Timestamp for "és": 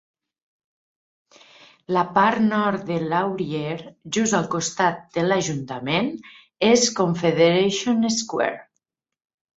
6.71-6.89